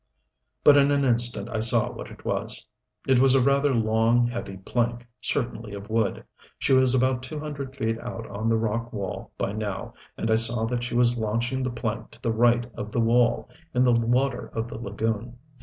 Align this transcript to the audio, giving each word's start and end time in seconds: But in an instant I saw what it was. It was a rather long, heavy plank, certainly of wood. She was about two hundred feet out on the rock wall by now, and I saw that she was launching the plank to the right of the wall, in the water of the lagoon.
But 0.63 0.77
in 0.77 0.89
an 0.89 1.05
instant 1.05 1.47
I 1.51 1.59
saw 1.59 1.91
what 1.91 2.09
it 2.09 2.25
was. 2.25 2.65
It 3.05 3.19
was 3.19 3.35
a 3.35 3.43
rather 3.43 3.71
long, 3.71 4.25
heavy 4.25 4.57
plank, 4.57 5.05
certainly 5.21 5.75
of 5.75 5.91
wood. 5.91 6.25
She 6.57 6.73
was 6.73 6.95
about 6.95 7.21
two 7.21 7.39
hundred 7.39 7.75
feet 7.77 8.01
out 8.01 8.27
on 8.27 8.49
the 8.49 8.57
rock 8.57 8.91
wall 8.91 9.31
by 9.37 9.51
now, 9.51 9.93
and 10.17 10.31
I 10.31 10.37
saw 10.37 10.65
that 10.65 10.83
she 10.83 10.95
was 10.95 11.17
launching 11.17 11.61
the 11.61 11.69
plank 11.69 12.09
to 12.13 12.21
the 12.23 12.33
right 12.33 12.65
of 12.73 12.91
the 12.91 12.99
wall, 12.99 13.47
in 13.75 13.83
the 13.83 13.93
water 13.93 14.47
of 14.53 14.67
the 14.69 14.79
lagoon. 14.79 15.37